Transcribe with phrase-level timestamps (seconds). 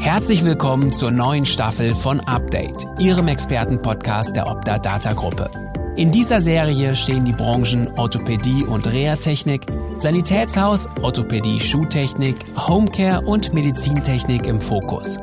[0.00, 5.50] Herzlich willkommen zur neuen Staffel von Update, Ihrem Expertenpodcast der Opta Data Gruppe.
[5.96, 9.66] In dieser Serie stehen die Branchen Orthopädie und Reha-Technik,
[9.98, 15.18] Sanitätshaus, Orthopädie, Schuhtechnik, Homecare und Medizintechnik im Fokus.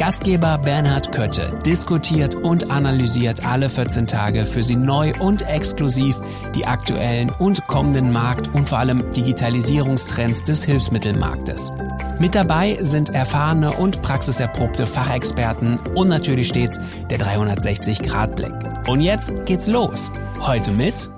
[0.00, 6.18] Gastgeber Bernhard Kötte diskutiert und analysiert alle 14 Tage für Sie neu und exklusiv
[6.54, 11.74] die aktuellen und kommenden Markt- und vor allem Digitalisierungstrends des Hilfsmittelmarktes.
[12.18, 18.88] Mit dabei sind erfahrene und praxiserprobte Fachexperten und natürlich stets der 360-Grad-Blick.
[18.88, 20.12] Und jetzt geht's los.
[20.40, 21.10] Heute mit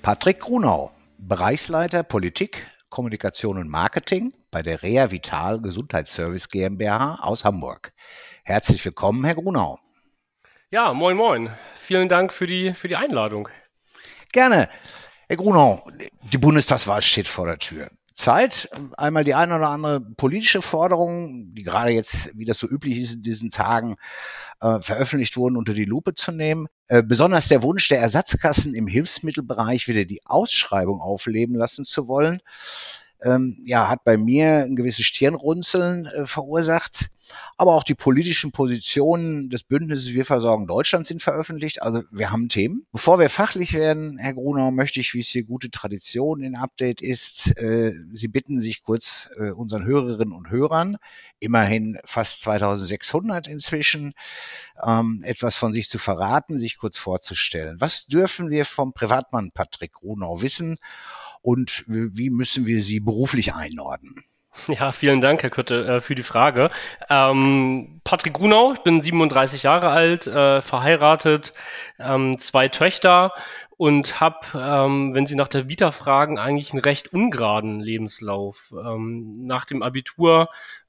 [0.00, 7.92] Patrick Grunau, Bereichsleiter Politik, Kommunikation und Marketing bei der Rea Vital Gesundheitsservice GmbH aus Hamburg.
[8.44, 9.80] Herzlich willkommen, Herr Grunau.
[10.70, 11.50] Ja, moin, moin.
[11.76, 13.48] Vielen Dank für die, für die Einladung.
[14.30, 14.68] Gerne.
[15.26, 15.90] Herr Grunau,
[16.30, 17.90] die Bundestagswahl steht vor der Tür.
[18.14, 22.98] Zeit, einmal die eine oder andere politische Forderung, die gerade jetzt, wie das so üblich
[22.98, 23.96] ist in diesen Tagen,
[24.60, 26.68] äh, veröffentlicht wurden, unter die Lupe zu nehmen.
[26.88, 32.40] Äh, besonders der Wunsch der Ersatzkassen im Hilfsmittelbereich wieder die Ausschreibung aufleben lassen zu wollen
[33.24, 37.08] ähm, ja, hat bei mir ein gewisses Stirnrunzeln äh, verursacht.
[37.56, 41.80] Aber auch die politischen Positionen des Bündnisses Wir versorgen Deutschland sind veröffentlicht.
[41.80, 42.86] Also wir haben Themen.
[42.92, 47.00] Bevor wir fachlich werden, Herr Grunau, möchte ich, wie es hier gute Tradition in Update
[47.00, 50.96] ist, äh, Sie bitten, sich kurz äh, unseren Hörerinnen und Hörern,
[51.38, 54.12] immerhin fast 2600 inzwischen,
[54.84, 57.80] ähm, etwas von sich zu verraten, sich kurz vorzustellen.
[57.80, 60.78] Was dürfen wir vom Privatmann Patrick Grunau wissen?
[61.42, 64.24] Und wie müssen wir sie beruflich einordnen?
[64.68, 66.70] Ja, vielen Dank, Herr Kötte, äh, für die Frage.
[67.08, 71.54] Ähm, Patrick Grunau, ich bin 37 Jahre alt, äh, verheiratet,
[71.98, 73.32] ähm, zwei Töchter
[73.78, 78.74] und habe, ähm, wenn Sie nach der Vita fragen, eigentlich einen recht ungeraden Lebenslauf.
[78.78, 80.48] Ähm, nach dem Abitur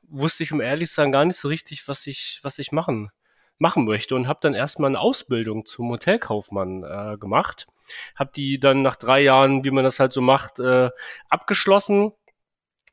[0.10, 3.12] wusste ich, um ehrlich zu sein, gar nicht so richtig, was ich, was ich machen
[3.60, 7.68] machen möchte und habe dann erstmal eine Ausbildung zum Hotelkaufmann äh, gemacht.
[8.16, 10.90] Habe die dann nach drei Jahren, wie man das halt so macht, äh,
[11.30, 12.12] abgeschlossen.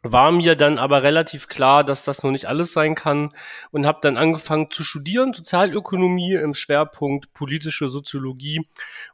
[0.03, 3.35] War mir dann aber relativ klar, dass das noch nicht alles sein kann
[3.71, 8.67] und habe dann angefangen zu studieren, Sozialökonomie im Schwerpunkt politische Soziologie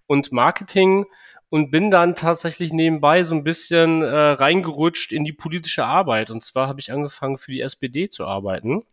[0.07, 1.07] und Marketing
[1.49, 6.31] und bin dann tatsächlich nebenbei so ein bisschen äh, reingerutscht in die politische Arbeit.
[6.31, 8.85] Und zwar habe ich angefangen für die SPD zu arbeiten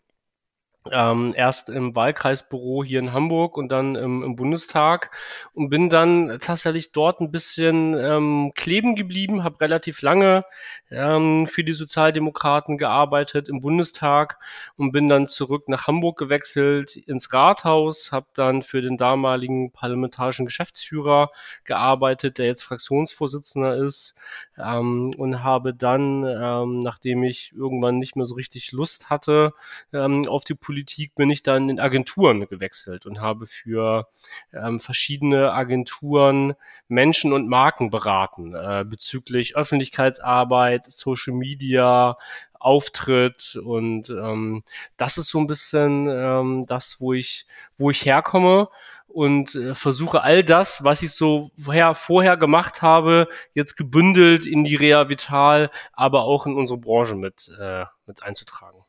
[0.91, 5.11] ähm, erst im Wahlkreisbüro hier in Hamburg und dann im, im Bundestag
[5.53, 10.43] und bin dann tatsächlich dort ein bisschen ähm, kleben geblieben, habe relativ lange
[10.91, 14.39] ähm, für die Sozialdemokraten gearbeitet im Bundestag
[14.75, 20.45] und bin dann zurück nach Hamburg gewechselt ins Rathaus, habe dann für den damaligen parlamentarischen
[20.45, 21.29] Geschäftsführer
[21.63, 24.15] gearbeitet, der jetzt Fraktionsvorsitzender ist
[24.57, 29.53] ähm, und habe dann, ähm, nachdem ich irgendwann nicht mehr so richtig Lust hatte
[29.93, 34.07] ähm, auf die Politik, Politik bin ich dann in Agenturen gewechselt und habe für
[34.51, 36.55] ähm, verschiedene Agenturen
[36.87, 42.17] Menschen und Marken beraten äh, bezüglich Öffentlichkeitsarbeit, Social Media,
[42.59, 44.63] Auftritt und ähm,
[44.97, 47.45] das ist so ein bisschen ähm, das, wo ich,
[47.75, 48.67] wo ich herkomme
[49.07, 54.63] und äh, versuche all das, was ich so vorher, vorher gemacht habe, jetzt gebündelt in
[54.63, 58.82] die Rea Vital, aber auch in unsere Branche mit, äh, mit einzutragen.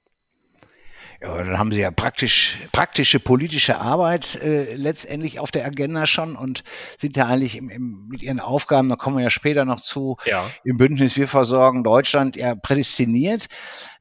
[1.24, 6.36] Ja, dann haben Sie ja praktisch, praktische politische Arbeit äh, letztendlich auf der Agenda schon
[6.36, 6.64] und
[6.98, 10.16] sind ja eigentlich im, im, mit Ihren Aufgaben, da kommen wir ja später noch zu,
[10.26, 10.50] ja.
[10.64, 13.46] im Bündnis Wir versorgen Deutschland ja prädestiniert.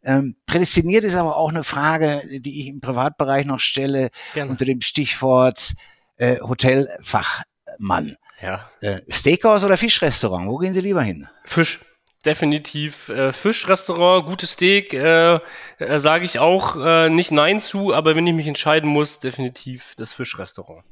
[0.03, 4.51] Ähm, prädestiniert ist aber auch eine Frage, die ich im Privatbereich noch stelle, Gerne.
[4.51, 5.73] unter dem Stichwort
[6.17, 8.17] äh, Hotelfachmann.
[8.41, 8.69] Ja.
[8.81, 11.29] Äh, Steakhouse oder Fischrestaurant, wo gehen Sie lieber hin?
[11.45, 11.79] Fisch
[12.25, 15.39] definitiv äh, Fischrestaurant, gutes Steak, äh,
[15.77, 19.93] äh, sage ich auch äh, nicht Nein zu, aber wenn ich mich entscheiden muss, definitiv
[19.97, 20.83] das Fischrestaurant.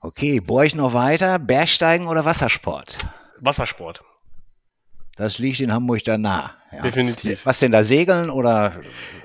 [0.00, 1.38] Okay, bohre ich noch weiter?
[1.38, 2.98] Bergsteigen oder Wassersport?
[3.40, 4.02] Wassersport.
[5.16, 6.52] Das liegt in Hamburg da nah.
[6.72, 6.80] Ja.
[6.80, 7.46] Definitiv.
[7.46, 8.72] Was denn da segeln oder?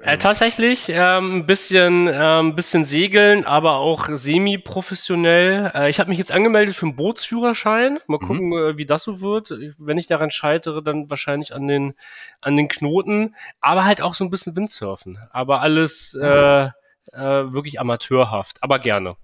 [0.03, 5.71] Äh, tatsächlich ähm, ein bisschen, ähm, bisschen segeln, aber auch semi-professionell.
[5.73, 7.99] Äh, ich habe mich jetzt angemeldet für einen Bootsführerschein.
[8.05, 8.27] Mal mhm.
[8.27, 8.53] gucken, mhm.
[8.53, 9.51] äh, wie das so wird.
[9.79, 11.93] Wenn ich daran scheitere, dann wahrscheinlich an den
[12.39, 13.35] an den Knoten.
[13.59, 15.17] Aber halt auch so ein bisschen Windsurfen.
[15.31, 16.23] Aber alles mhm.
[16.23, 16.65] äh,
[17.13, 19.15] äh, wirklich amateurhaft, aber gerne.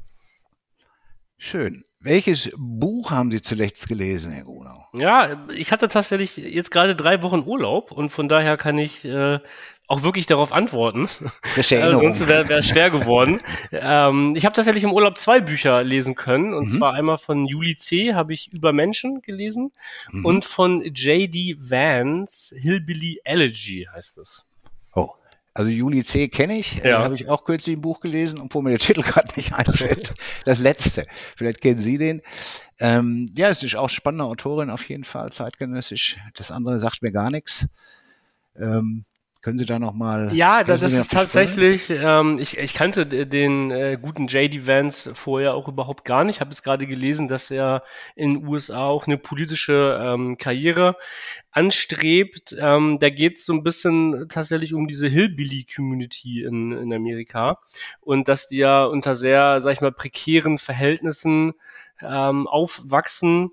[1.37, 1.83] Schön.
[1.99, 4.85] Welches Buch haben Sie zuletzt gelesen, Herr Grunau?
[4.93, 9.39] Ja, ich hatte tatsächlich jetzt gerade drei Wochen Urlaub und von daher kann ich äh,
[9.87, 11.07] auch wirklich darauf antworten.
[11.55, 12.13] Erinnerung.
[12.13, 13.39] sonst wäre es schwer geworden.
[13.71, 16.53] ähm, ich habe tatsächlich im Urlaub zwei Bücher lesen können.
[16.53, 16.77] Und mhm.
[16.77, 18.13] zwar einmal von Juli C.
[18.13, 19.71] habe ich Über Menschen gelesen
[20.11, 20.25] mhm.
[20.25, 21.57] und von J.D.
[21.59, 24.51] Vance Hillbilly Elegy heißt es.
[25.55, 26.27] Also Juli C.
[26.27, 26.85] kenne ich, Ja.
[26.89, 26.99] ja.
[26.99, 30.13] habe ich auch kürzlich ein Buch gelesen, obwohl mir der Titel gerade nicht einfällt.
[30.43, 31.07] Das letzte.
[31.37, 32.21] Vielleicht kennen Sie den.
[32.81, 36.17] Ähm, ja, es ist auch spannende Autorin auf jeden Fall, zeitgenössisch.
[36.35, 37.67] Das andere sagt mir gar nichts.
[38.57, 39.05] Ähm,
[39.45, 40.33] können Sie da noch mal?
[40.33, 44.65] Ja, das, ist tatsächlich, ähm, ich, ich kannte den äh, guten J.D.
[44.65, 46.37] Vance vorher auch überhaupt gar nicht.
[46.37, 47.83] Ich habe es gerade gelesen, dass er
[48.15, 50.95] in den USA auch eine politische ähm, Karriere
[51.51, 52.55] anstrebt.
[52.59, 57.59] Ähm, da geht es so ein bisschen tatsächlich um diese Hillbilly-Community in, in Amerika
[58.01, 61.53] und dass die ja unter sehr, sag ich mal, prekären Verhältnissen
[62.01, 63.51] ähm, aufwachsen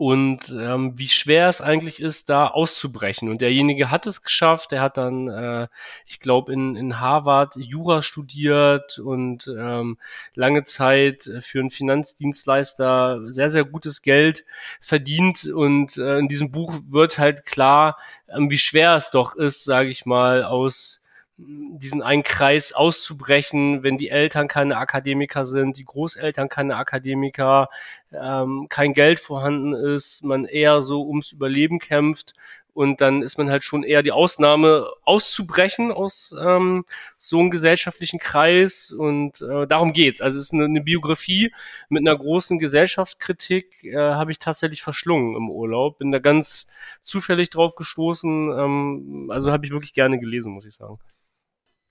[0.00, 3.28] und ähm, wie schwer es eigentlich ist, da auszubrechen.
[3.28, 4.72] Und derjenige hat es geschafft.
[4.72, 5.68] Er hat dann, äh,
[6.06, 9.98] ich glaube, in, in Harvard Jura studiert und ähm,
[10.34, 14.46] lange Zeit für einen Finanzdienstleister sehr, sehr gutes Geld
[14.80, 15.44] verdient.
[15.44, 19.90] Und äh, in diesem Buch wird halt klar, ähm, wie schwer es doch ist, sage
[19.90, 20.99] ich mal, aus
[21.46, 27.68] diesen einen Kreis auszubrechen, wenn die Eltern keine Akademiker sind, die Großeltern keine Akademiker,
[28.12, 32.34] ähm, kein Geld vorhanden ist, man eher so ums Überleben kämpft
[32.74, 36.84] und dann ist man halt schon eher die Ausnahme auszubrechen aus ähm,
[37.16, 40.20] so einem gesellschaftlichen Kreis und äh, darum geht's.
[40.20, 41.52] Also es ist eine, eine Biografie
[41.88, 46.68] mit einer großen Gesellschaftskritik, äh, habe ich tatsächlich verschlungen im Urlaub, bin da ganz
[47.02, 50.98] zufällig drauf gestoßen, ähm, also habe ich wirklich gerne gelesen, muss ich sagen.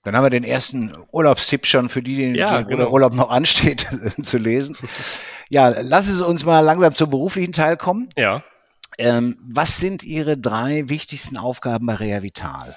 [0.02, 2.76] Dann haben wir den ersten Urlaubstipp schon für die, die, Ja, wo genau.
[2.78, 3.86] der Urlaub noch ansteht,
[4.22, 4.76] zu lesen.
[5.50, 8.08] Ja, lass es uns mal langsam zum beruflichen Teil kommen.
[8.16, 8.42] Ja.
[8.98, 12.76] Ähm, was sind Ihre drei wichtigsten Aufgaben bei Rea Vital?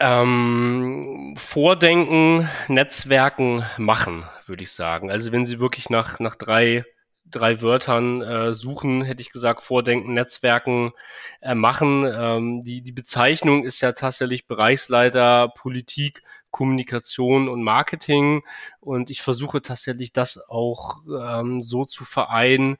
[0.00, 5.10] Ähm, Vordenken, Netzwerken, machen, würde ich sagen.
[5.10, 6.84] Also wenn Sie wirklich nach, nach drei,
[7.30, 10.92] drei Wörtern äh, suchen, hätte ich gesagt, Vordenken, Netzwerken,
[11.40, 12.04] äh, machen.
[12.04, 18.42] Ähm, die, die Bezeichnung ist ja tatsächlich Bereichsleiter Politik, Kommunikation und Marketing.
[18.80, 22.78] Und ich versuche tatsächlich das auch ähm, so zu vereinen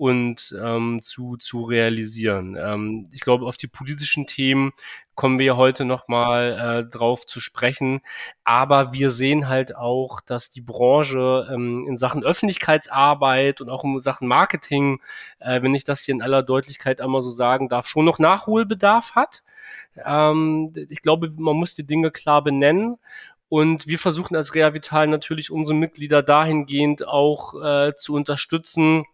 [0.00, 2.56] und ähm, zu, zu realisieren.
[2.58, 4.70] Ähm, ich glaube, auf die politischen Themen
[5.14, 8.00] kommen wir heute nochmal äh, drauf zu sprechen.
[8.42, 14.00] Aber wir sehen halt auch, dass die Branche ähm, in Sachen Öffentlichkeitsarbeit und auch in
[14.00, 15.02] Sachen Marketing,
[15.38, 19.14] äh, wenn ich das hier in aller Deutlichkeit einmal so sagen darf, schon noch Nachholbedarf
[19.14, 19.42] hat.
[20.02, 22.96] Ähm, ich glaube, man muss die Dinge klar benennen.
[23.50, 29.04] Und wir versuchen als Reavital natürlich unsere Mitglieder dahingehend auch äh, zu unterstützen,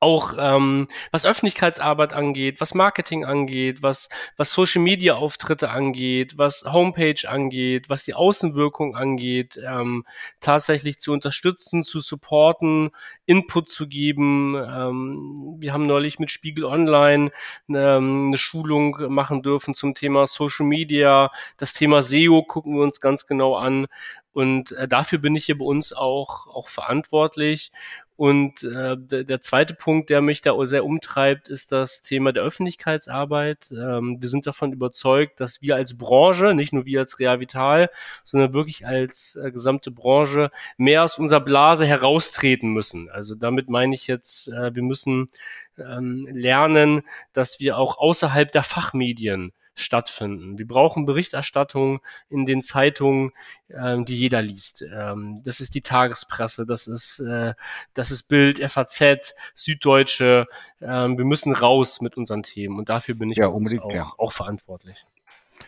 [0.00, 6.64] auch ähm, was Öffentlichkeitsarbeit angeht, was Marketing angeht, was, was Social Media Auftritte angeht, was
[6.64, 10.04] Homepage angeht, was die Außenwirkung angeht, ähm,
[10.40, 12.90] tatsächlich zu unterstützen, zu supporten,
[13.26, 14.56] Input zu geben.
[14.56, 17.30] Ähm, wir haben neulich mit Spiegel Online
[17.68, 21.30] ähm, eine Schulung machen dürfen zum Thema Social Media.
[21.58, 23.86] Das Thema SEO gucken wir uns ganz genau an.
[24.34, 27.70] Und äh, dafür bin ich hier bei uns auch, auch verantwortlich.
[28.16, 32.42] Und äh, der, der zweite Punkt, der mich da sehr umtreibt, ist das Thema der
[32.44, 33.70] Öffentlichkeitsarbeit.
[33.70, 37.90] Ähm, wir sind davon überzeugt, dass wir als Branche, nicht nur wir als Reavital,
[38.24, 43.10] sondern wirklich als äh, gesamte Branche mehr aus unserer Blase heraustreten müssen.
[43.10, 45.30] Also damit meine ich jetzt, äh, wir müssen
[45.78, 47.02] ähm, lernen,
[47.32, 50.58] dass wir auch außerhalb der Fachmedien stattfinden.
[50.58, 53.32] Wir brauchen Berichterstattung in den Zeitungen,
[53.70, 54.82] ähm, die jeder liest.
[54.82, 57.54] Ähm, das ist die Tagespresse, das ist äh,
[57.94, 60.46] das ist Bild, FAZ, Süddeutsche.
[60.80, 63.60] Ähm, wir müssen raus mit unseren Themen und dafür bin ich Ja, auch,
[63.92, 64.12] ja.
[64.18, 65.04] auch verantwortlich.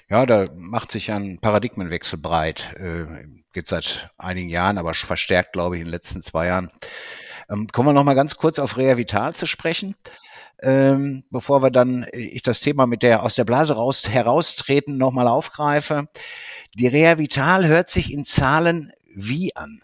[0.09, 2.75] Ja, da macht sich ein Paradigmenwechsel breit.
[2.77, 6.71] Äh, geht seit einigen Jahren, aber verstärkt, glaube ich, in den letzten zwei Jahren.
[7.49, 9.95] Ähm, kommen wir noch mal ganz kurz auf Rea Vital zu sprechen.
[10.63, 14.97] Ähm, bevor wir dann äh, ich das Thema mit der aus der Blase raus heraustreten
[14.97, 16.09] noch mal aufgreife.
[16.75, 19.83] Die Rea Vital hört sich in Zahlen wie an?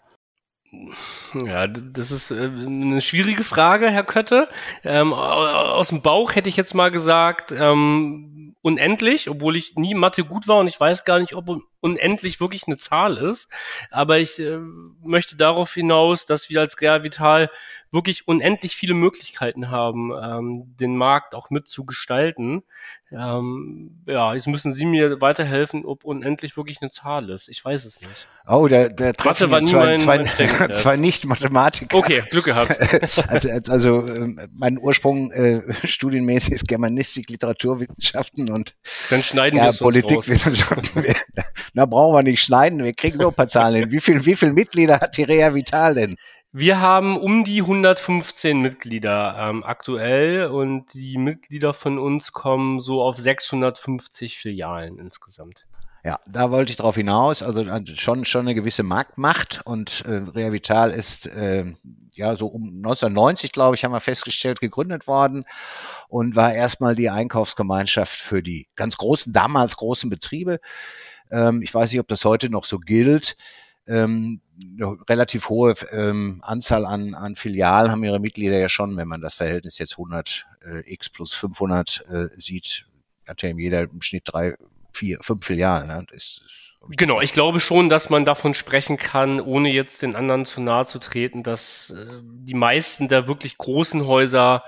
[1.45, 4.47] Ja, das ist äh, eine schwierige Frage, Herr Kötte.
[4.83, 9.93] Ähm, au- aus dem Bauch hätte ich jetzt mal gesagt, ähm, unendlich, obwohl ich nie
[9.93, 11.49] Mathe gut war und ich weiß gar nicht, ob
[11.83, 13.49] unendlich wirklich eine Zahl ist.
[13.91, 14.57] Aber ich äh,
[15.03, 17.49] möchte darauf hinaus, dass wir als Reavital
[17.93, 22.63] wirklich unendlich viele Möglichkeiten haben, ähm, den Markt auch mitzugestalten.
[23.11, 27.49] Ähm, ja, jetzt müssen Sie mir weiterhelfen, ob unendlich wirklich eine Zahl ist.
[27.49, 28.27] Ich weiß es nicht.
[28.47, 31.95] Oh, da, da treffen war nie zwei, mein- zwei, mein zwei Nicht-Mathematiker.
[31.95, 32.75] Okay, Glück gehabt.
[33.29, 38.73] also, also ähm, mein Ursprung äh, studienmäßig ist Germanistik, Literaturwissenschaften und
[39.11, 39.71] Dann schneiden wir ja.
[39.71, 41.05] Politikwissenschaften.
[41.73, 43.91] Da brauchen wir nicht schneiden, wir kriegen so ein paar Zahlen hin.
[43.91, 46.15] Wie viel, wie viel Mitglieder hat die Rea Vital denn?
[46.51, 53.01] Wir haben um die 115 Mitglieder ähm, aktuell und die Mitglieder von uns kommen so
[53.01, 55.65] auf 650 Filialen insgesamt.
[56.05, 57.41] Ja, da wollte ich drauf hinaus.
[57.41, 61.73] Also äh, schon, schon eine gewisse Marktmacht und äh, Reavital ist äh,
[62.13, 65.45] ja so um 1990, glaube ich, haben wir festgestellt, gegründet worden
[66.09, 70.59] und war erstmal die Einkaufsgemeinschaft für die ganz großen, damals großen Betriebe.
[71.33, 73.35] Ähm, ich weiß nicht, ob das heute noch so gilt
[73.87, 74.41] ähm,
[74.79, 79.21] eine relativ hohe ähm, Anzahl an, an Filialen haben ihre Mitglieder ja schon, wenn man
[79.21, 82.85] das Verhältnis jetzt 100 äh, x plus 500 äh, sieht,
[83.27, 84.55] hat ja jeder im Schnitt drei,
[84.93, 85.87] vier, fünf Filialen.
[85.87, 86.05] Ne?
[86.11, 90.45] Das ist, genau, ich glaube schon, dass man davon sprechen kann, ohne jetzt den anderen
[90.45, 94.63] zu nahe zu treten, dass äh, die meisten der wirklich großen Häuser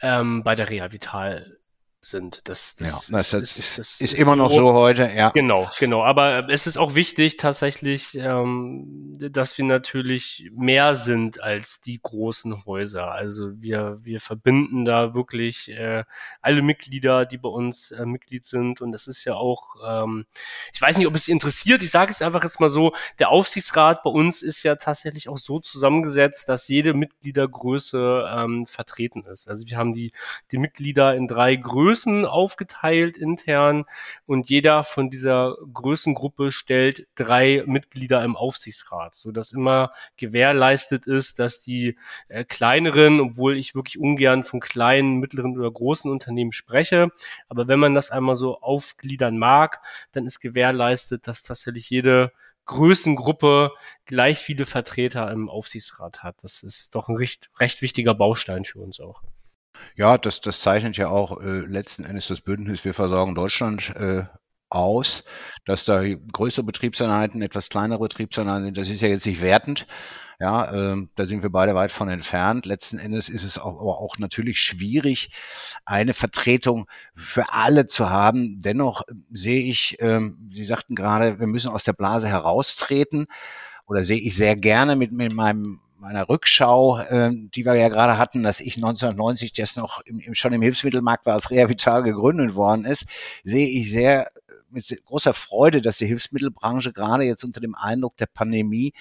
[0.00, 1.58] ähm, bei der Rehavital
[2.04, 2.48] sind.
[2.48, 5.30] Das, das, ja, das, ist, ist, ist, ist, immer noch so heute, ja.
[5.30, 6.04] Genau, genau.
[6.04, 12.64] Aber es ist auch wichtig tatsächlich, ähm, dass wir natürlich mehr sind als die großen
[12.66, 13.10] Häuser.
[13.10, 16.04] Also wir, wir verbinden da wirklich äh,
[16.40, 18.80] alle Mitglieder, die bei uns äh, Mitglied sind.
[18.80, 20.26] Und das ist ja auch, ähm,
[20.72, 24.02] ich weiß nicht, ob es interessiert, ich sage es einfach jetzt mal so, der Aufsichtsrat
[24.02, 29.48] bei uns ist ja tatsächlich auch so zusammengesetzt, dass jede Mitgliedergröße ähm, vertreten ist.
[29.48, 30.12] Also wir haben die,
[30.52, 33.84] die Mitglieder in drei Größen Größen aufgeteilt intern
[34.26, 41.38] und jeder von dieser Größengruppe stellt drei Mitglieder im Aufsichtsrat, so dass immer gewährleistet ist,
[41.38, 41.96] dass die
[42.26, 47.10] äh, kleineren, obwohl ich wirklich ungern von kleinen, mittleren oder großen Unternehmen spreche,
[47.48, 52.32] aber wenn man das einmal so aufgliedern mag, dann ist gewährleistet, dass tatsächlich jede
[52.66, 53.70] Größengruppe
[54.04, 56.42] gleich viele Vertreter im Aufsichtsrat hat.
[56.42, 59.22] Das ist doch ein recht, recht wichtiger Baustein für uns auch.
[59.96, 64.24] Ja, das, das zeichnet ja auch äh, letzten Endes das Bündnis Wir versorgen Deutschland äh,
[64.70, 65.24] aus,
[65.64, 68.76] dass da größere Betriebseinheiten, etwas kleinere Betriebseinheiten sind.
[68.76, 69.86] Das ist ja jetzt nicht wertend.
[70.40, 72.66] Ja, äh, da sind wir beide weit von entfernt.
[72.66, 75.30] Letzten Endes ist es auch, aber auch natürlich schwierig,
[75.84, 78.60] eine Vertretung für alle zu haben.
[78.60, 83.26] Dennoch sehe ich, äh, Sie sagten gerade, wir müssen aus der Blase heraustreten
[83.86, 88.18] oder sehe ich sehr gerne mit, mit meinem meiner Rückschau, äh, die wir ja gerade
[88.18, 92.54] hatten, dass ich 1990 das noch im, im, schon im Hilfsmittelmarkt war, als Rehavital gegründet
[92.54, 93.06] worden ist,
[93.42, 94.28] sehe ich sehr
[94.70, 98.92] mit großer Freude, dass die Hilfsmittelbranche gerade jetzt unter dem Eindruck der Pandemie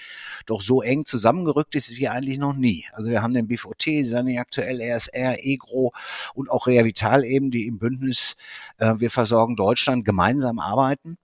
[0.45, 2.86] doch so eng zusammengerückt ist wie eigentlich noch nie.
[2.93, 5.91] Also wir haben den BVT, Sani aktuell RSR, EGRO
[6.36, 8.36] und auch Rehavital eben, die im Bündnis
[8.77, 11.17] äh, Wir versorgen Deutschland gemeinsam arbeiten.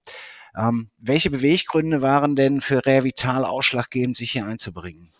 [0.57, 5.11] Ähm, welche Beweggründe waren denn für Rehavital ausschlaggebend, sich hier einzubringen?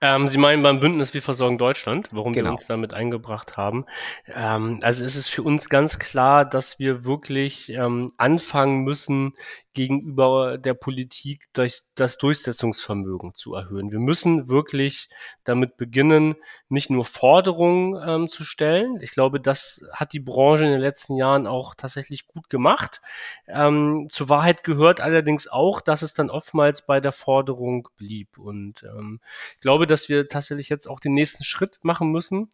[0.00, 2.48] Ähm, Sie meinen beim Bündnis Wir versorgen Deutschland, warum genau.
[2.48, 3.86] wir uns damit eingebracht haben.
[4.26, 9.32] Ähm, also es ist für uns ganz klar, dass wir wirklich ähm, anfangen müssen,
[9.74, 13.92] gegenüber der Politik durch das Durchsetzungsvermögen zu erhöhen.
[13.92, 15.08] Wir müssen wirklich
[15.42, 16.36] damit beginnen,
[16.68, 18.98] nicht nur Forderungen ähm, zu stellen.
[19.00, 23.02] Ich glaube, das hat die Branche in den letzten Jahren auch tatsächlich gut gemacht.
[23.46, 28.38] Ähm, zur Wahrheit gehört allerdings auch, dass es dann oftmals bei der Forderung blieb.
[28.38, 29.20] Und ähm,
[29.54, 32.48] ich glaube, dass wir tatsächlich jetzt auch den nächsten Schritt machen müssen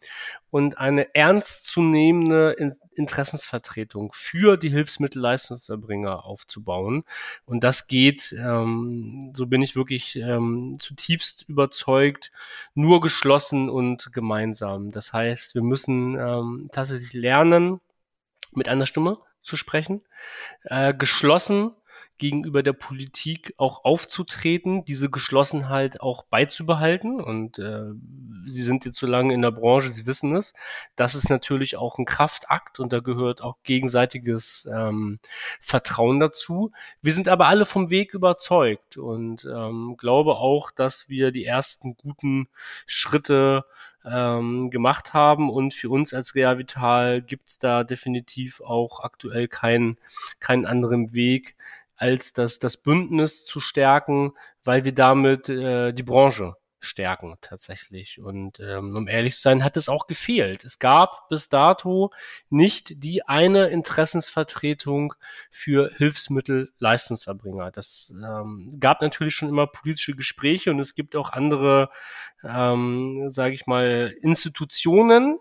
[0.50, 2.56] und eine ernstzunehmende
[2.94, 7.04] Interessensvertretung für die Hilfsmittelleistungserbringer aufzubauen.
[7.44, 12.32] Und das geht, ähm, so bin ich wirklich ähm, zutiefst überzeugt,
[12.74, 14.90] nur geschlossen und gemeinsam.
[14.90, 17.80] Das heißt, wir müssen ähm, tatsächlich lernen,
[18.52, 20.02] mit einer Stimme zu sprechen,
[20.64, 21.72] äh, geschlossen
[22.20, 27.20] gegenüber der Politik auch aufzutreten, diese Geschlossenheit auch beizubehalten.
[27.20, 27.86] Und äh,
[28.46, 30.54] Sie sind jetzt so lange in der Branche, Sie wissen es.
[30.96, 35.18] Das ist natürlich auch ein Kraftakt und da gehört auch gegenseitiges ähm,
[35.60, 36.72] Vertrauen dazu.
[37.00, 41.96] Wir sind aber alle vom Weg überzeugt und ähm, glaube auch, dass wir die ersten
[41.96, 42.48] guten
[42.86, 43.64] Schritte
[44.04, 49.98] ähm, gemacht haben und für uns als Reavital gibt es da definitiv auch aktuell keinen
[50.38, 51.56] keinen anderen Weg,
[52.00, 54.32] als das, das Bündnis zu stärken,
[54.64, 58.20] weil wir damit äh, die Branche stärken tatsächlich.
[58.20, 60.64] Und ähm, um ehrlich zu sein, hat es auch gefehlt.
[60.64, 62.10] Es gab bis dato
[62.48, 65.14] nicht die eine Interessensvertretung
[65.50, 67.70] für Hilfsmittelleistungserbringer.
[67.70, 71.90] Das ähm, gab natürlich schon immer politische Gespräche und es gibt auch andere,
[72.42, 75.38] ähm, sage ich mal, Institutionen,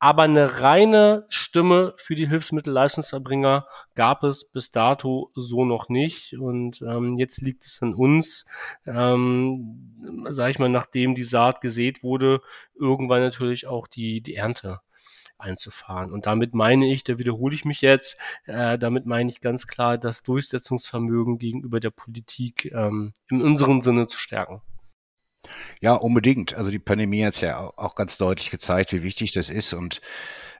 [0.00, 6.38] aber eine reine Stimme für die Hilfsmittelleistungserbringer gab es bis dato so noch nicht.
[6.38, 8.46] Und ähm, jetzt liegt es an uns,
[8.86, 12.40] ähm, sage ich mal, nachdem die Saat gesät wurde,
[12.78, 14.80] irgendwann natürlich auch die, die Ernte
[15.38, 16.12] einzufahren.
[16.12, 19.98] Und damit meine ich, da wiederhole ich mich jetzt, äh, damit meine ich ganz klar,
[19.98, 24.62] das Durchsetzungsvermögen gegenüber der Politik ähm, in unserem Sinne zu stärken.
[25.80, 26.54] Ja, unbedingt.
[26.54, 29.72] Also die Pandemie hat es ja auch ganz deutlich gezeigt, wie wichtig das ist.
[29.72, 30.00] Und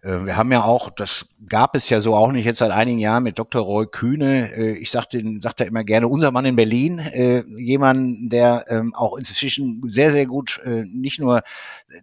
[0.02, 2.98] äh, wir haben ja auch, das gab es ja so auch nicht jetzt seit einigen
[2.98, 3.62] Jahren mit Dr.
[3.62, 4.52] Roy Kühne.
[4.56, 9.16] Äh, ich sagte, sagte immer gerne, unser Mann in Berlin, äh, jemand, der ähm, auch
[9.16, 11.42] inzwischen sehr, sehr gut äh, nicht nur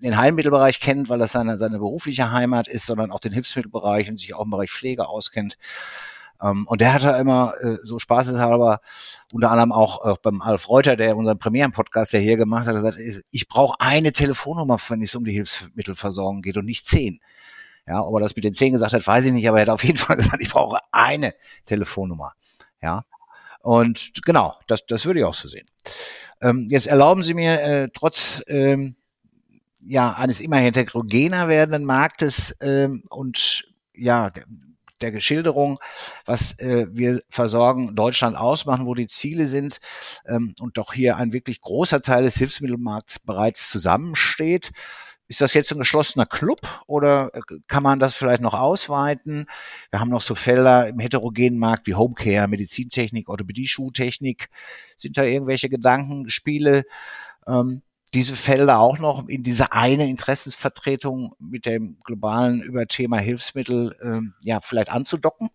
[0.01, 4.20] den Heilmittelbereich kennt, weil das seine, seine berufliche Heimat ist, sondern auch den Hilfsmittelbereich und
[4.20, 5.58] sich auch im Bereich Pflege auskennt.
[6.42, 8.82] Um, und der hatte immer äh, so spaßeshalber,
[9.32, 13.00] unter anderem auch, auch beim Alf Reuter, der unseren Premieren-Podcast ja hier gemacht hat, gesagt,
[13.32, 17.22] ich brauche eine Telefonnummer, wenn es um die Hilfsmittelversorgung geht und nicht zehn.
[17.88, 19.70] Ja, ob er das mit den zehn gesagt hat, weiß ich nicht, aber er hat
[19.70, 21.34] auf jeden Fall gesagt, ich brauche eine
[21.65, 22.34] Telefonnummer.
[22.82, 23.06] Ja.
[23.62, 25.68] Und genau, das, das würde ich auch so sehen.
[26.42, 28.96] Ähm, jetzt erlauben Sie mir äh, trotz ähm,
[29.82, 34.32] ja, eines immer heterogener werdenden Marktes ähm, und ja,
[35.05, 35.79] der Geschilderung,
[36.25, 39.79] was äh, wir versorgen, Deutschland ausmachen, wo die Ziele sind
[40.25, 44.71] ähm, und doch hier ein wirklich großer Teil des Hilfsmittelmarkts bereits zusammensteht.
[45.27, 49.45] Ist das jetzt ein geschlossener Club oder äh, kann man das vielleicht noch ausweiten?
[49.91, 54.50] Wir haben noch so Felder im heterogenen Markt wie Homecare, Medizintechnik, Orthopädie, Schuhtechnik.
[54.97, 56.83] Sind da irgendwelche Gedankenspiele?
[57.47, 57.81] Ähm,
[58.15, 64.62] diese Felder auch noch in diese eine Interessensvertretung mit dem globalen Überthema Hilfsmittel ähm, ja
[64.62, 65.50] vielleicht anzudocken?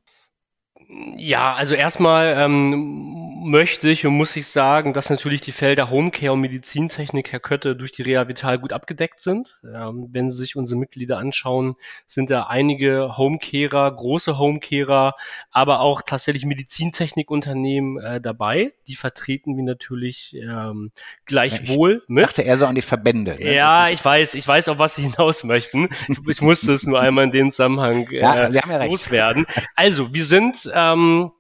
[1.17, 6.33] Ja, also erstmal ähm, möchte ich und muss ich sagen, dass natürlich die Felder Homecare
[6.33, 9.59] und Medizintechnik, Herr Kötte, durch die Reha Vital gut abgedeckt sind.
[9.65, 15.15] Ähm, wenn Sie sich unsere Mitglieder anschauen, sind da einige Homecarer, große Homecarer,
[15.51, 18.73] aber auch tatsächlich Medizintechnikunternehmen äh, dabei.
[18.87, 20.93] Die vertreten wir natürlich ähm,
[21.25, 22.25] gleichwohl ich mit.
[22.25, 23.37] dachte eher so an die Verbände.
[23.39, 23.55] Ne?
[23.55, 25.89] Ja, ich weiß, ich weiß, auf was Sie hinaus möchten.
[26.09, 29.47] Ich, ich musste es nur einmal in den Zusammenhang äh, ja, ja loswerden.
[29.75, 31.33] Also, wir sind ähm,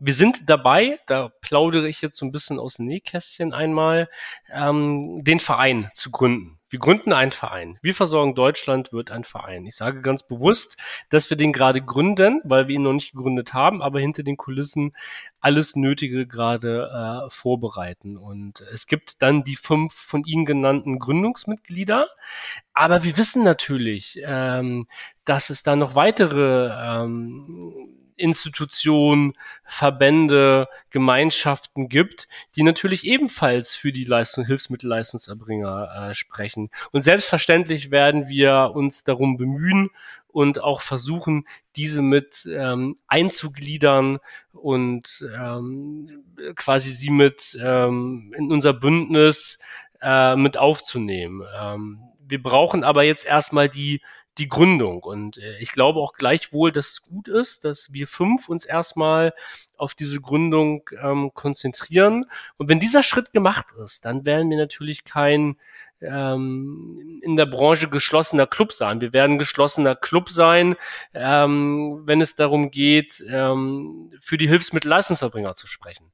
[0.00, 4.08] wir sind dabei, da plaudere ich jetzt so ein bisschen aus dem Nähkästchen einmal,
[4.52, 6.60] ähm, den Verein zu gründen.
[6.70, 7.78] Wir gründen einen Verein.
[7.82, 9.66] Wir versorgen Deutschland wird ein Verein.
[9.66, 10.76] Ich sage ganz bewusst,
[11.08, 14.36] dass wir den gerade gründen, weil wir ihn noch nicht gegründet haben, aber hinter den
[14.36, 14.92] Kulissen
[15.40, 18.16] alles Nötige gerade äh, vorbereiten.
[18.16, 22.08] Und es gibt dann die fünf von Ihnen genannten Gründungsmitglieder.
[22.72, 24.86] Aber wir wissen natürlich, ähm,
[25.24, 27.59] dass es da noch weitere ähm,
[28.20, 29.32] Institutionen,
[29.64, 36.70] Verbände, Gemeinschaften gibt, die natürlich ebenfalls für die Leistung, Hilfsmittelleistungserbringer äh, sprechen.
[36.92, 39.90] Und selbstverständlich werden wir uns darum bemühen
[40.28, 41.44] und auch versuchen,
[41.76, 44.18] diese mit ähm, einzugliedern
[44.52, 46.24] und ähm,
[46.56, 49.58] quasi sie mit ähm, in unser Bündnis
[50.00, 51.42] äh, mit aufzunehmen.
[51.58, 54.00] Ähm, wir brauchen aber jetzt erstmal die
[54.38, 55.02] die Gründung.
[55.02, 59.34] Und äh, ich glaube auch gleichwohl, dass es gut ist, dass wir fünf uns erstmal
[59.76, 62.24] auf diese Gründung ähm, konzentrieren.
[62.56, 65.56] Und wenn dieser Schritt gemacht ist, dann werden wir natürlich kein
[66.00, 69.00] ähm, in der Branche geschlossener Club sein.
[69.00, 70.76] Wir werden geschlossener Club sein,
[71.12, 76.10] ähm, wenn es darum geht, ähm, für die Hilfsmittelleistungserbringer zu sprechen.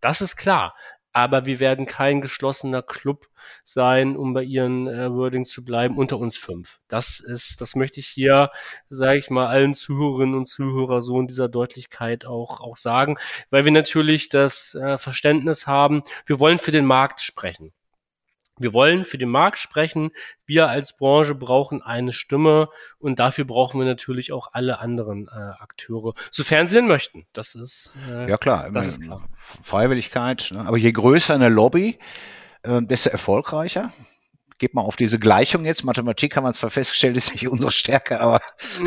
[0.00, 0.74] Das ist klar
[1.12, 3.26] aber wir werden kein geschlossener Club
[3.64, 6.80] sein, um bei ihren äh, Wordings zu bleiben, unter uns fünf.
[6.88, 8.50] Das ist, das möchte ich hier,
[8.88, 13.16] sage ich mal, allen Zuhörerinnen und Zuhörer so in dieser Deutlichkeit auch, auch sagen,
[13.50, 17.72] weil wir natürlich das äh, Verständnis haben, wir wollen für den Markt sprechen.
[18.58, 20.10] Wir wollen für den Markt sprechen.
[20.46, 25.62] Wir als Branche brauchen eine Stimme und dafür brauchen wir natürlich auch alle anderen äh,
[25.62, 27.26] Akteure, sofern sie denn möchten.
[27.32, 29.28] Das ist äh, ja klar, das ist klar.
[29.36, 30.50] Freiwilligkeit.
[30.52, 30.60] Ne?
[30.66, 31.98] Aber je größer eine Lobby,
[32.62, 33.92] äh, desto erfolgreicher
[34.62, 35.82] geht mal auf diese Gleichung jetzt.
[35.82, 38.38] Mathematik haben wir zwar festgestellt, ist nicht unsere Stärke, aber.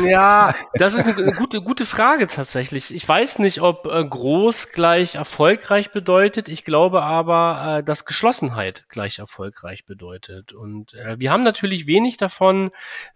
[0.02, 2.94] Ja, das ist eine gute, gute Frage tatsächlich.
[2.94, 6.48] Ich weiß nicht, ob äh, groß gleich erfolgreich bedeutet.
[6.48, 10.54] Ich glaube aber, äh, dass Geschlossenheit gleich erfolgreich bedeutet.
[10.54, 12.70] Und äh, wir haben natürlich wenig davon,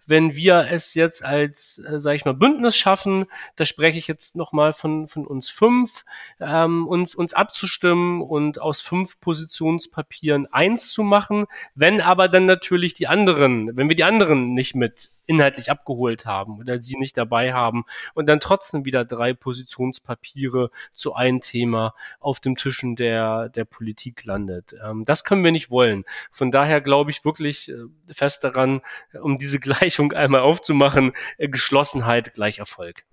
[0.04, 3.24] wenn wir es jetzt als, äh, sage ich mal, Bündnis schaffen.
[3.56, 6.04] Da spreche ich jetzt nochmal von, von uns fünf,
[6.40, 11.46] ähm, uns, uns abzustimmen und aus fünf Positionspapieren eins zu machen.
[11.74, 16.58] Wenn aber dann natürlich die anderen, wenn wir die anderen nicht mit inhaltlich abgeholt haben
[16.58, 17.84] oder sie nicht dabei haben
[18.14, 24.24] und dann trotzdem wieder drei Positionspapiere zu einem Thema auf dem Tischen der, der Politik
[24.24, 24.74] landet.
[24.84, 26.04] Ähm, das können wir nicht wollen.
[26.30, 27.74] Von daher glaube ich wirklich äh,
[28.12, 28.82] fest daran,
[29.22, 33.04] um diese Gleichung einmal aufzumachen, äh, Geschlossenheit gleich Erfolg.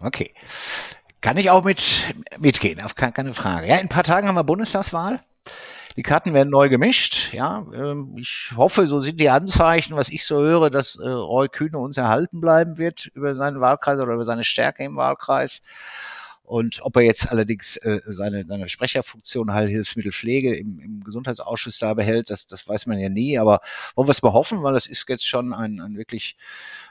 [0.00, 0.34] Okay.
[1.20, 2.02] Kann ich auch mit
[2.38, 3.68] mitgehen, auf keine Frage.
[3.68, 5.20] Ja, in ein paar Tagen haben wir Bundestagswahl.
[5.96, 7.32] Die Karten werden neu gemischt.
[7.32, 11.48] Ja, ähm, ich hoffe, so sind die Anzeichen, was ich so höre, dass äh, Roy
[11.48, 15.62] Kühne uns erhalten bleiben wird über seinen Wahlkreis oder über seine Stärke im Wahlkreis.
[16.42, 22.30] Und ob er jetzt allerdings äh, seine, seine Sprecherfunktion Heilhilfsmittelpflege im, im Gesundheitsausschuss da behält,
[22.30, 23.38] das, das weiß man ja nie.
[23.38, 23.60] Aber
[23.94, 26.36] wollen wir es mal hoffen, weil das ist jetzt schon ein, ein wirklich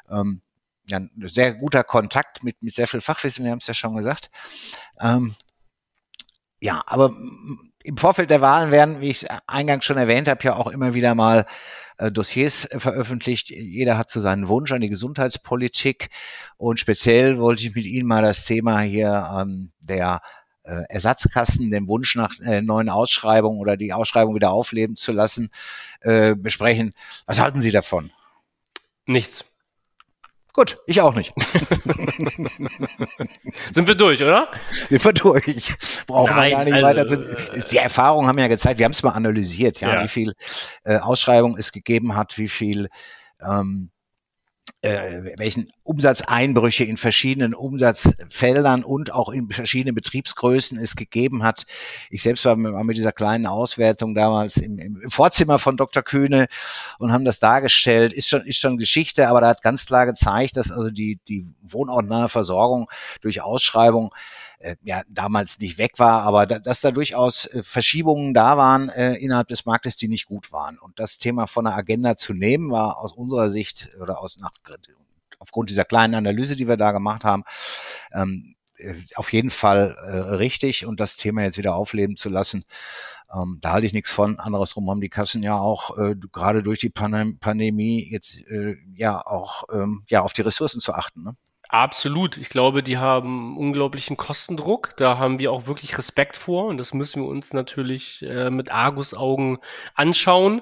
[0.10, 0.42] ähm,
[0.90, 3.96] ja, ein sehr guter Kontakt mit, mit sehr viel Fachwissen, wir haben es ja schon
[3.96, 4.30] gesagt.
[5.00, 5.36] Ähm,
[6.60, 7.14] ja, aber
[7.84, 11.16] im Vorfeld der Wahlen werden, wie ich eingangs schon erwähnt habe, ja auch immer wieder
[11.16, 11.46] mal
[11.98, 13.50] äh, Dossiers veröffentlicht.
[13.50, 16.10] Jeder hat so seinen Wunsch an die Gesundheitspolitik
[16.58, 20.22] und speziell wollte ich mit Ihnen mal das Thema hier ähm, der
[20.64, 25.50] äh, Ersatzkassen, dem Wunsch nach äh, neuen Ausschreibungen oder die Ausschreibung wieder aufleben zu lassen,
[26.02, 26.94] äh, besprechen.
[27.26, 28.12] Was halten Sie davon?
[29.06, 29.46] Nichts.
[30.54, 31.34] Gut, ich auch nicht.
[33.74, 34.50] Sind wir durch, oder?
[34.70, 35.74] Sind wir durch.
[36.08, 37.16] Brauchen Nein, wir gar nicht also, weiter zu.
[37.16, 40.04] Äh, die Erfahrungen haben ja gezeigt, wir haben es mal analysiert, ja, ja.
[40.04, 40.34] wie viel
[40.84, 42.90] äh, Ausschreibung es gegeben hat, wie viel
[43.42, 43.92] ähm,
[44.82, 51.66] äh, welchen Umsatzeinbrüche in verschiedenen Umsatzfeldern und auch in verschiedenen Betriebsgrößen es gegeben hat.
[52.10, 56.02] Ich selbst war mit, war mit dieser kleinen Auswertung damals im, im, Vorzimmer von Dr.
[56.02, 56.48] Kühne
[56.98, 58.12] und haben das dargestellt.
[58.12, 61.48] Ist schon, ist schon Geschichte, aber da hat ganz klar gezeigt, dass also die, die
[61.62, 62.90] wohnortnahe Versorgung
[63.22, 64.14] durch Ausschreibung
[64.62, 68.90] äh, ja damals nicht weg war, aber da, dass da durchaus äh, Verschiebungen da waren
[68.90, 70.78] äh, innerhalb des Marktes, die nicht gut waren.
[70.78, 74.52] Und das Thema von der Agenda zu nehmen, war aus unserer Sicht oder aus nach,
[75.40, 77.44] aufgrund dieser kleinen Analyse, die wir da gemacht haben,
[78.14, 82.66] ähm, äh, auf jeden Fall äh, richtig und das Thema jetzt wieder aufleben zu lassen,
[83.34, 84.40] ähm, da halte ich nichts von.
[84.40, 89.26] Andersrum haben die Kassen ja auch äh, gerade durch die Pan Pandemie jetzt äh, ja
[89.26, 91.24] auch ähm, ja auf die Ressourcen zu achten.
[91.24, 91.34] Ne?
[91.74, 92.36] Absolut.
[92.36, 94.94] Ich glaube, die haben unglaublichen Kostendruck.
[94.98, 98.70] Da haben wir auch wirklich Respekt vor und das müssen wir uns natürlich äh, mit
[98.72, 99.58] Argusaugen
[99.96, 100.62] anschauen,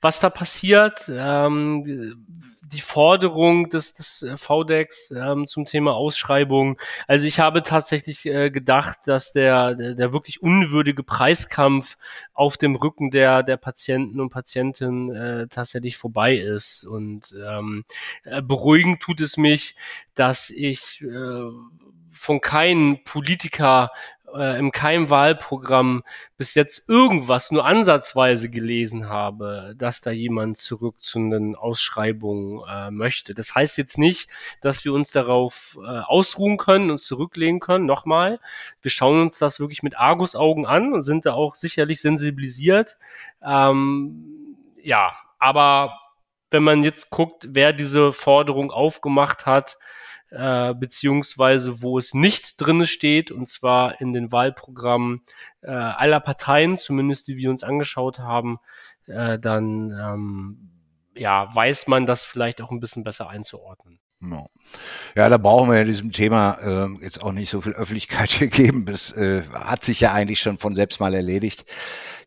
[0.00, 1.06] was da passiert.
[1.08, 6.78] Ähm, die Forderung des, des äh, VDEX ähm, zum Thema Ausschreibung.
[7.06, 11.96] Also ich habe tatsächlich äh, gedacht, dass der, der, der wirklich unwürdige Preiskampf
[12.32, 16.84] auf dem Rücken der, der Patienten und Patientinnen äh, tatsächlich vorbei ist.
[16.84, 17.84] Und ähm,
[18.24, 19.76] äh, beruhigend tut es mich,
[20.14, 21.50] dass ich äh,
[22.10, 23.90] von keinem Politiker
[24.34, 26.02] äh, im Keimwahlprogramm
[26.36, 32.90] bis jetzt irgendwas nur ansatzweise gelesen habe, dass da jemand zurück zu den Ausschreibungen äh,
[32.90, 33.34] möchte.
[33.34, 34.28] Das heißt jetzt nicht,
[34.60, 37.86] dass wir uns darauf äh, ausruhen können und zurücklehnen können.
[37.86, 38.40] Nochmal,
[38.82, 42.98] wir schauen uns das wirklich mit Argusaugen an und sind da auch sicherlich sensibilisiert.
[43.42, 45.98] Ähm, ja, aber
[46.50, 49.76] wenn man jetzt guckt, wer diese Forderung aufgemacht hat,
[50.34, 55.22] äh, beziehungsweise wo es nicht drinne steht, und zwar in den Wahlprogrammen
[55.62, 58.58] äh, aller Parteien, zumindest die wir uns angeschaut haben,
[59.06, 60.70] äh, dann ähm,
[61.14, 64.00] ja, weiß man das vielleicht auch ein bisschen besser einzuordnen.
[65.14, 68.86] Ja, da brauchen wir ja diesem Thema äh, jetzt auch nicht so viel Öffentlichkeit gegeben.
[68.86, 71.64] Das äh, hat sich ja eigentlich schon von selbst mal erledigt.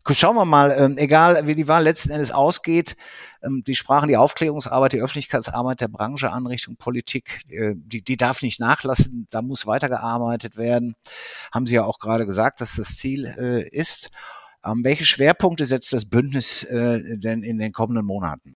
[0.09, 2.95] Schauen wir mal, ähm, egal wie die Wahl letzten Endes ausgeht,
[3.43, 8.15] ähm, die sprachen die Aufklärungsarbeit, die Öffentlichkeitsarbeit der Branche an Richtung Politik, äh, die, die
[8.15, 10.95] darf nicht nachlassen, da muss weitergearbeitet werden.
[11.53, 14.09] Haben Sie ja auch gerade gesagt, dass das Ziel äh, ist.
[14.63, 18.55] Ähm, welche Schwerpunkte setzt das Bündnis äh, denn in den kommenden Monaten?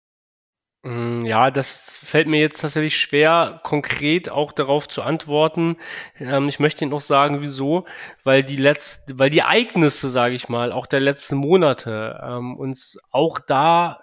[0.83, 5.77] Mm, ja, das fällt mir jetzt tatsächlich schwer, konkret auch darauf zu antworten.
[6.17, 7.85] Ähm, ich möchte Ihnen auch sagen, wieso,
[8.23, 12.97] weil die letzten, weil die Ereignisse, sage ich mal, auch der letzten Monate ähm, uns
[13.11, 14.01] auch da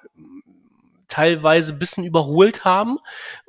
[1.09, 2.99] teilweise bisschen überholt haben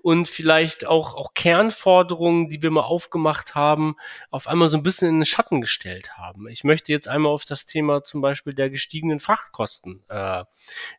[0.02, 3.96] und vielleicht auch, auch Kernforderungen, die wir mal aufgemacht haben,
[4.32, 6.48] auf einmal so ein bisschen in den Schatten gestellt haben.
[6.48, 10.44] Ich möchte jetzt einmal auf das Thema zum Beispiel der gestiegenen Frachtkosten äh,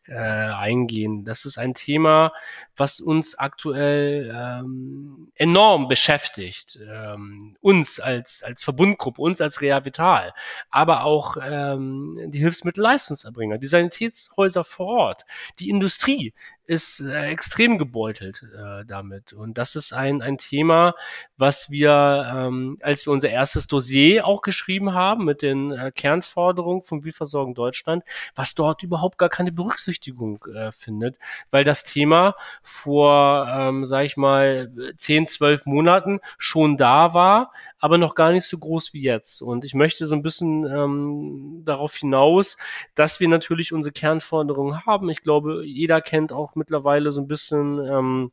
[0.05, 1.25] äh, eingehen.
[1.25, 2.31] Das ist ein Thema,
[2.75, 6.79] was uns aktuell ähm, enorm beschäftigt.
[6.87, 10.33] Ähm, uns als, als Verbundgruppe, uns als Rehavital,
[10.69, 15.25] aber auch ähm, die Hilfsmittelleistungserbringer, die Sanitätshäuser vor Ort,
[15.59, 16.33] die Industrie
[16.65, 19.33] ist äh, extrem gebeutelt äh, damit.
[19.33, 20.95] Und das ist ein, ein Thema,
[21.37, 26.83] was wir, ähm, als wir unser erstes Dossier auch geschrieben haben mit den äh, Kernforderungen
[27.03, 28.03] Wie versorgen Deutschland,
[28.35, 31.17] was dort überhaupt gar keine Berücksichtigung äh, findet,
[31.49, 37.97] weil das Thema vor, ähm, sag ich mal, 10, 12 Monaten schon da war, aber
[37.97, 39.41] noch gar nicht so groß wie jetzt.
[39.41, 42.57] Und ich möchte so ein bisschen ähm, darauf hinaus,
[42.95, 45.09] dass wir natürlich unsere Kernforderungen haben.
[45.09, 48.31] Ich glaube, jeder kennt auch mittlerweile so ein bisschen ähm,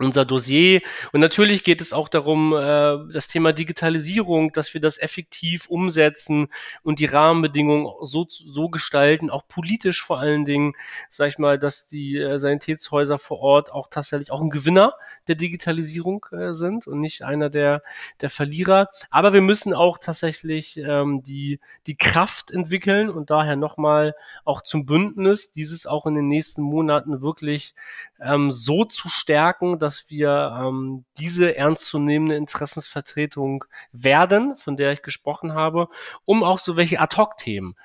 [0.00, 0.80] unser Dossier.
[1.12, 6.48] Und natürlich geht es auch darum, äh, das Thema Digitalisierung, dass wir das effektiv umsetzen
[6.82, 10.72] und die Rahmenbedingungen so, so gestalten, auch politisch vor allen Dingen,
[11.10, 14.94] sag ich mal, dass die äh, Sanitätshäuser vor Ort auch tatsächlich auch ein Gewinner
[15.28, 17.82] der Digitalisierung äh, sind und nicht einer der,
[18.20, 18.88] der Verlierer.
[19.10, 24.86] Aber wir müssen auch tatsächlich ähm, die, die Kraft entwickeln und daher nochmal auch zum
[24.86, 27.74] Bündnis, dieses auch in den nächsten Monaten wirklich
[28.20, 35.54] ähm, so zu stärken, dass wir ähm, diese ernstzunehmende Interessensvertretung werden, von der ich gesprochen
[35.54, 35.88] habe,
[36.24, 37.76] um auch so welche Ad-Hoc-Themen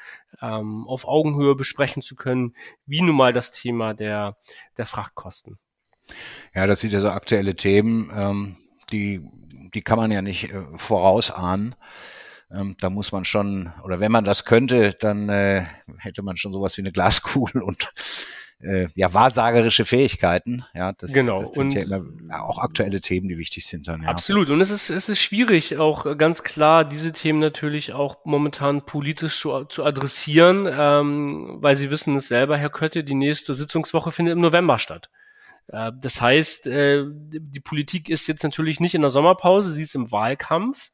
[0.42, 4.38] ähm, auf Augenhöhe besprechen zu können, wie nun mal das Thema der,
[4.78, 5.58] der Frachtkosten.
[6.54, 8.58] Ja, das sind ja so aktuelle Themen, ähm,
[8.92, 9.22] die,
[9.74, 11.76] die kann man ja nicht äh, vorausahnen.
[12.52, 15.66] Ähm, da muss man schon, oder wenn man das könnte, dann äh,
[15.98, 17.90] hätte man schon sowas wie eine Glaskugel und
[18.60, 20.66] äh, ja, wahrsagerische Fähigkeiten.
[20.74, 21.42] Ja, das, genau.
[21.42, 22.04] das sind und ja immer
[22.44, 24.04] auch aktuelle Themen, die wichtig sind dann.
[24.04, 24.10] Ja.
[24.10, 24.50] Absolut.
[24.50, 29.40] Und es ist, es ist schwierig, auch ganz klar, diese Themen natürlich auch momentan politisch
[29.40, 34.34] zu, zu adressieren, ähm, weil Sie wissen es selber, Herr Kötte, die nächste Sitzungswoche findet
[34.34, 35.10] im November statt.
[35.68, 39.96] Äh, das heißt, äh, die Politik ist jetzt natürlich nicht in der Sommerpause, sie ist
[39.96, 40.92] im Wahlkampf,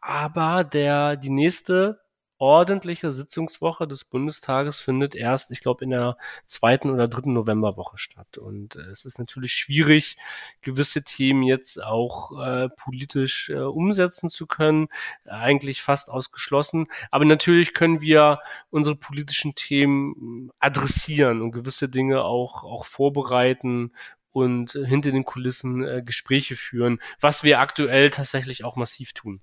[0.00, 2.00] aber der, die nächste
[2.44, 8.36] ordentliche Sitzungswoche des Bundestages findet erst, ich glaube, in der zweiten oder dritten Novemberwoche statt.
[8.36, 10.18] Und äh, es ist natürlich schwierig,
[10.60, 14.88] gewisse Themen jetzt auch äh, politisch äh, umsetzen zu können.
[15.24, 16.86] Eigentlich fast ausgeschlossen.
[17.10, 23.92] Aber natürlich können wir unsere politischen Themen adressieren und gewisse Dinge auch, auch vorbereiten
[24.32, 29.40] und hinter den Kulissen äh, Gespräche führen, was wir aktuell tatsächlich auch massiv tun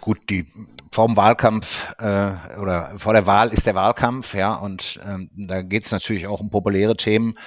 [0.00, 0.46] gut, die
[0.92, 5.84] vorm Wahlkampf äh, oder vor der Wahl ist der Wahlkampf, ja, und ähm, da geht
[5.84, 7.38] es natürlich auch um populäre Themen.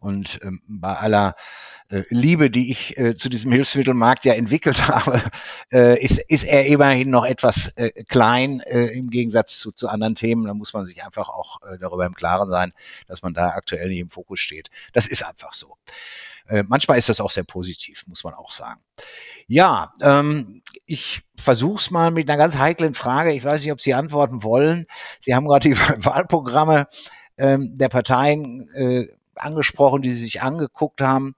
[0.00, 1.34] Und ähm, bei aller
[1.90, 5.22] äh, Liebe, die ich äh, zu diesem Hilfsmittelmarkt ja entwickelt habe,
[5.72, 10.14] äh, ist, ist er immerhin noch etwas äh, klein äh, im Gegensatz zu, zu anderen
[10.14, 10.46] Themen.
[10.46, 12.72] Da muss man sich einfach auch äh, darüber im Klaren sein,
[13.06, 14.70] dass man da aktuell nicht im Fokus steht.
[14.92, 15.76] Das ist einfach so.
[16.48, 18.80] Äh, manchmal ist das auch sehr positiv, muss man auch sagen.
[19.46, 23.32] Ja, ähm, ich versuche es mal mit einer ganz heiklen Frage.
[23.32, 24.86] Ich weiß nicht, ob Sie antworten wollen.
[25.20, 26.88] Sie haben gerade die Wahlprogramme
[27.36, 31.34] ähm, der Parteien äh, angesprochen, die Sie sich angeguckt haben.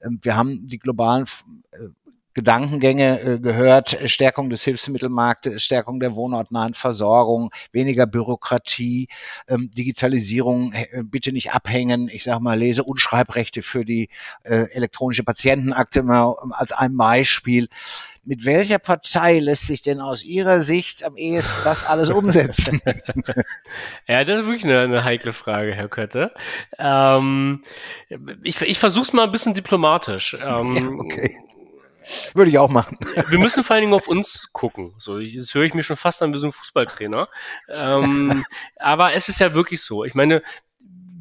[0.00, 1.26] Ähm, wir haben die globalen
[1.72, 1.88] äh,
[2.34, 9.08] Gedankengänge äh, gehört, Stärkung des Hilfsmittelmarktes, Stärkung der wohnortnahen Versorgung, weniger Bürokratie,
[9.48, 14.08] ähm, Digitalisierung, äh, bitte nicht abhängen, ich sage mal Lese- und Schreibrechte für die
[14.44, 17.68] äh, elektronische Patientenakte mal als ein Beispiel.
[18.24, 22.80] Mit welcher Partei lässt sich denn aus Ihrer Sicht am ehesten das alles umsetzen?
[24.06, 26.32] ja, das ist wirklich eine, eine heikle Frage, Herr Kötte.
[26.78, 27.62] Ähm,
[28.44, 30.36] ich ich versuche es mal ein bisschen diplomatisch.
[30.40, 31.36] Ähm, ja, okay.
[32.34, 32.98] Würde ich auch machen.
[33.28, 34.94] Wir müssen vor allen Dingen auf uns gucken.
[34.98, 37.28] So, das höre ich mir schon fast an wie so ein Fußballtrainer.
[37.68, 38.44] Ähm,
[38.76, 40.04] aber es ist ja wirklich so.
[40.04, 40.42] Ich meine,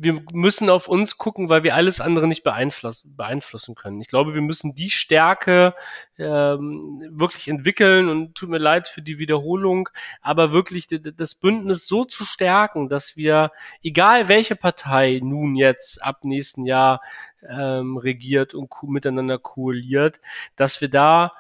[0.02, 4.02] wir müssen auf uns gucken, weil wir alles andere nicht beeinflussen, beeinflussen können.
[4.02, 5.76] Ich glaube, wir müssen die Stärke
[6.18, 9.90] ähm, wirklich entwickeln und tut mir leid für die Wiederholung,
[10.20, 13.52] aber wirklich das Bündnis so zu stärken, dass wir,
[13.84, 17.02] egal welche Partei nun jetzt ab nächsten Jahr
[17.50, 20.22] ähm, regiert und miteinander koaliert,
[20.56, 21.34] dass wir da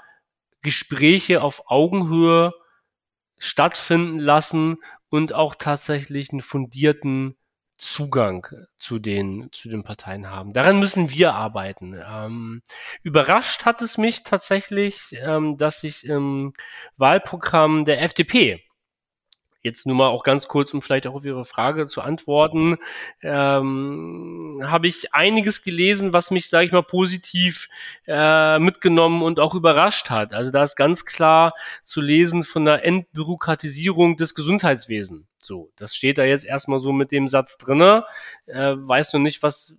[0.61, 2.53] Gespräche auf Augenhöhe
[3.37, 4.77] stattfinden lassen
[5.09, 7.35] und auch tatsächlich einen fundierten
[7.77, 8.45] Zugang
[8.77, 10.53] zu den, zu den Parteien haben.
[10.53, 11.99] Daran müssen wir arbeiten.
[12.07, 12.61] Ähm,
[13.01, 16.53] überrascht hat es mich tatsächlich, ähm, dass sich im
[16.97, 18.63] Wahlprogramm der FDP
[19.61, 22.77] Jetzt nur mal auch ganz kurz, um vielleicht auch auf Ihre Frage zu antworten,
[23.21, 27.69] ähm, habe ich einiges gelesen, was mich, sage ich mal, positiv
[28.07, 30.33] äh, mitgenommen und auch überrascht hat.
[30.33, 35.25] Also da ist ganz klar zu lesen von der Entbürokratisierung des Gesundheitswesens.
[35.43, 38.05] So, das steht da jetzt erstmal so mit dem Satz drinne.
[38.45, 39.75] Äh, weiß nur nicht, was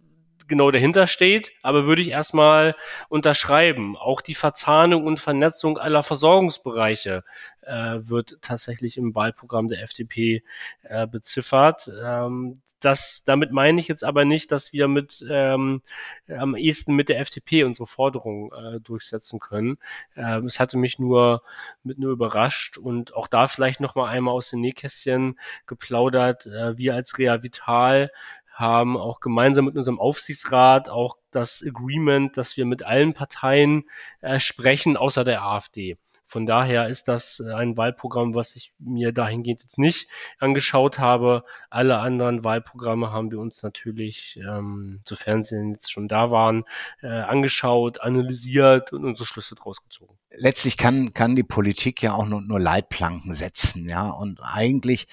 [0.49, 2.75] genau dahinter steht, aber würde ich erstmal
[3.09, 3.97] unterschreiben.
[3.97, 7.25] Auch die Verzahnung und Vernetzung aller Versorgungsbereiche
[7.63, 10.43] äh, wird tatsächlich im Wahlprogramm der FDP
[10.83, 11.91] äh, beziffert.
[12.03, 15.83] Ähm, das, damit meine ich jetzt aber nicht, dass wir mit ähm,
[16.29, 19.79] am ehesten mit der FDP unsere Forderungen äh, durchsetzen können.
[20.17, 21.43] Ähm, es hatte mich nur
[21.85, 26.47] mit nur überrascht und auch da vielleicht noch mal einmal aus den Nähkästchen geplaudert.
[26.47, 28.11] Äh, wir als Rea Vital
[28.55, 33.85] haben auch gemeinsam mit unserem Aufsichtsrat auch das Agreement, dass wir mit allen Parteien
[34.21, 35.97] äh, sprechen, außer der AfD.
[36.33, 41.45] Von daher ist das äh, ein Wahlprogramm, was ich mir dahingehend jetzt nicht angeschaut habe.
[41.69, 46.65] Alle anderen Wahlprogramme haben wir uns natürlich, ähm, sofern sie jetzt schon da waren,
[47.03, 50.17] äh, angeschaut, analysiert und unsere Schlüsse draus gezogen.
[50.37, 54.09] Letztlich kann, kann die Politik ja auch nur, nur Leitplanken setzen, ja.
[54.09, 55.07] Und eigentlich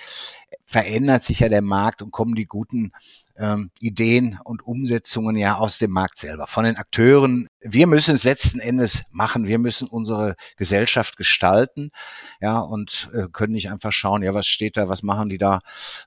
[0.69, 2.91] verändert sich ja der Markt und kommen die guten
[3.37, 7.47] ähm, Ideen und Umsetzungen ja aus dem Markt selber, von den Akteuren.
[7.61, 9.47] Wir müssen es letzten Endes machen.
[9.47, 11.89] Wir müssen unsere Gesellschaft gestalten,
[12.39, 15.61] ja, und äh, können nicht einfach schauen, ja, was steht da, was machen die da,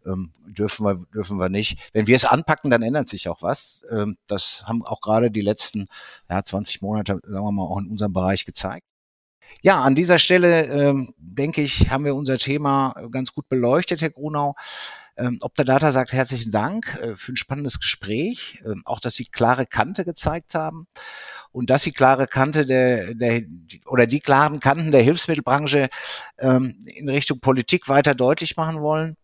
[0.06, 1.78] ähm, dürfen wir, dürfen wir nicht.
[1.92, 3.82] Wenn wir es anpacken, dann ändert sich auch was.
[3.90, 5.88] Ähm, das haben auch gerade die letzten
[6.30, 8.86] ja, 20 Monate, sagen wir mal, auch in unserem Bereich gezeigt.
[9.60, 14.10] Ja, an dieser Stelle ähm, denke ich, haben wir unser Thema ganz gut beleuchtet, Herr
[14.10, 14.54] Grunau.
[15.16, 19.66] Ähm, Optadata sagt herzlichen Dank äh, für ein spannendes Gespräch, ähm, auch dass Sie klare
[19.66, 20.86] Kante gezeigt haben
[21.52, 23.42] und dass Sie klare Kante der, der
[23.86, 25.90] oder die klaren Kanten der Hilfsmittelbranche
[26.38, 29.16] ähm, in Richtung Politik weiter deutlich machen wollen.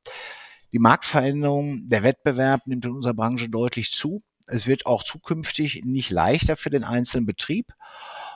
[0.73, 4.21] Die Marktveränderung, der Wettbewerb nimmt in unserer Branche deutlich zu.
[4.47, 7.73] Es wird auch zukünftig nicht leichter für den einzelnen Betrieb.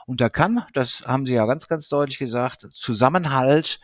[0.05, 3.79] Und da kann, das haben Sie ja ganz, ganz deutlich gesagt, Zusammenhalt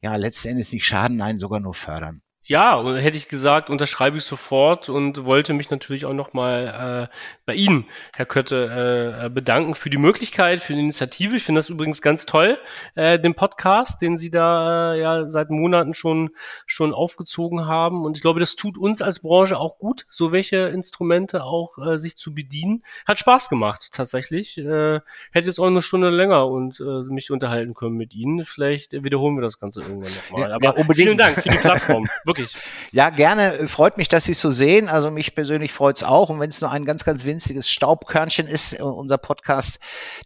[0.00, 2.22] ja letztendlich nicht schaden, nein, sogar nur fördern.
[2.48, 7.54] Ja, hätte ich gesagt, unterschreibe ich sofort und wollte mich natürlich auch nochmal äh, bei
[7.54, 11.34] Ihnen, Herr Kötte, äh, bedanken für die Möglichkeit, für die Initiative.
[11.34, 12.56] Ich finde das übrigens ganz toll,
[12.94, 16.30] äh, den Podcast, den Sie da äh, ja seit Monaten schon
[16.66, 18.04] schon aufgezogen haben.
[18.04, 21.98] Und ich glaube, das tut uns als Branche auch gut, so welche Instrumente auch äh,
[21.98, 22.84] sich zu bedienen.
[23.06, 24.56] Hat Spaß gemacht, tatsächlich.
[24.56, 25.00] Äh,
[25.32, 28.44] hätte jetzt auch eine Stunde länger und äh, mich unterhalten können mit Ihnen.
[28.44, 30.52] Vielleicht wiederholen wir das Ganze irgendwann nochmal.
[30.52, 32.06] Aber ja, vielen Dank für die Plattform.
[32.24, 32.35] wirklich.
[32.92, 33.68] Ja, gerne.
[33.68, 34.88] Freut mich, dass Sie es so sehen.
[34.88, 36.28] Also mich persönlich freut es auch.
[36.30, 39.78] Und wenn es nur ein ganz, ganz winziges Staubkörnchen ist, äh, unser Podcast,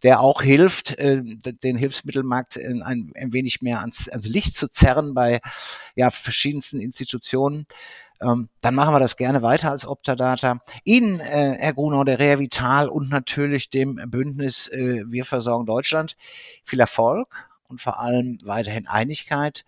[0.03, 5.15] der auch hilft, äh, den Hilfsmittelmarkt ein, ein wenig mehr ans, ans Licht zu zerren
[5.15, 5.41] bei
[5.95, 7.67] ja, verschiedensten Institutionen
[8.23, 10.59] ähm, dann machen wir das gerne weiter als Optadata.
[10.85, 16.17] Ihnen, äh, Herr Grunau, der Reavital und natürlich dem Bündnis äh, Wir versorgen Deutschland
[16.63, 19.65] viel Erfolg und vor allem weiterhin Einigkeit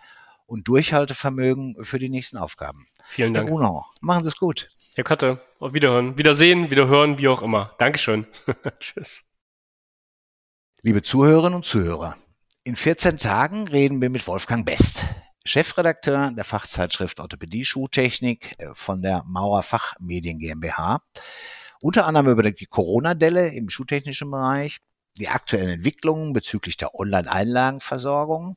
[0.52, 2.86] und Durchhaltevermögen für die nächsten Aufgaben.
[3.08, 3.48] Vielen Dank.
[3.48, 4.68] Herr Bruno, machen Sie es gut.
[4.94, 6.18] Herr Katte, auf Wiederhören.
[6.18, 7.74] Wiedersehen, wiederhören, wie auch immer.
[7.78, 8.26] Dankeschön.
[8.78, 9.24] Tschüss.
[10.82, 12.16] Liebe Zuhörerinnen und Zuhörer,
[12.64, 15.04] in 14 Tagen reden wir mit Wolfgang Best,
[15.44, 21.00] Chefredakteur der Fachzeitschrift Orthopädie Schuhtechnik äh, von der Mauer Fachmedien GmbH.
[21.80, 24.78] Unter anderem über die Corona-Delle im schuhtechnischen Bereich,
[25.16, 28.56] die aktuellen Entwicklungen bezüglich der Online-Einlagenversorgung